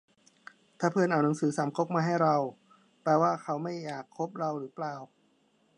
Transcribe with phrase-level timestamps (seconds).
[0.79, 2.37] ถ้าเพื่อนเอาหนังสือสามก๊กมาให้เรา
[3.01, 4.95] แปลว่าเขาไม่อยากคบเราหรือเปล่า